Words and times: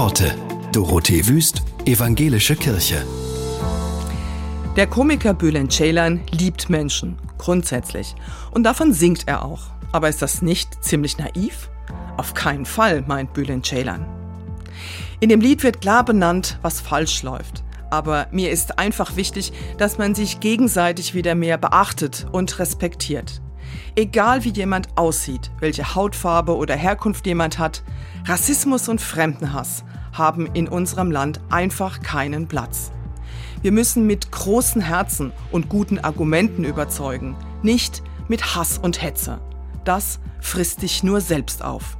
Worte. 0.00 0.34
Dorothee 0.72 1.26
Wüst, 1.26 1.62
Evangelische 1.84 2.56
Kirche. 2.56 3.04
Der 4.74 4.86
Komiker 4.86 5.34
Bülent 5.34 5.74
Ceylan 5.74 6.22
liebt 6.30 6.70
Menschen, 6.70 7.18
grundsätzlich. 7.36 8.14
Und 8.50 8.62
davon 8.62 8.94
singt 8.94 9.28
er 9.28 9.44
auch. 9.44 9.60
Aber 9.92 10.08
ist 10.08 10.22
das 10.22 10.40
nicht 10.40 10.82
ziemlich 10.82 11.18
naiv? 11.18 11.68
Auf 12.16 12.32
keinen 12.32 12.64
Fall, 12.64 13.04
meint 13.06 13.34
Bülent 13.34 13.66
Ceylan. 13.66 14.06
In 15.20 15.28
dem 15.28 15.42
Lied 15.42 15.62
wird 15.64 15.82
klar 15.82 16.02
benannt, 16.02 16.58
was 16.62 16.80
falsch 16.80 17.22
läuft. 17.22 17.62
Aber 17.90 18.26
mir 18.30 18.50
ist 18.50 18.78
einfach 18.78 19.16
wichtig, 19.16 19.52
dass 19.76 19.98
man 19.98 20.14
sich 20.14 20.40
gegenseitig 20.40 21.12
wieder 21.12 21.34
mehr 21.34 21.58
beachtet 21.58 22.26
und 22.32 22.58
respektiert. 22.58 23.42
Egal 23.96 24.44
wie 24.44 24.52
jemand 24.54 24.96
aussieht, 24.96 25.50
welche 25.60 25.94
Hautfarbe 25.94 26.56
oder 26.56 26.74
Herkunft 26.74 27.26
jemand 27.26 27.58
hat, 27.58 27.82
Rassismus 28.26 28.88
und 28.88 29.02
Fremdenhass 29.02 29.84
haben 30.12 30.46
in 30.54 30.68
unserem 30.68 31.10
Land 31.10 31.40
einfach 31.50 32.00
keinen 32.00 32.48
Platz. 32.48 32.92
Wir 33.62 33.72
müssen 33.72 34.06
mit 34.06 34.32
großen 34.32 34.80
Herzen 34.80 35.32
und 35.52 35.68
guten 35.68 35.98
Argumenten 35.98 36.64
überzeugen, 36.64 37.36
nicht 37.62 38.02
mit 38.28 38.54
Hass 38.56 38.78
und 38.78 39.02
Hetze. 39.02 39.40
Das 39.84 40.20
frisst 40.40 40.82
dich 40.82 41.02
nur 41.02 41.20
selbst 41.20 41.62
auf. 41.62 41.98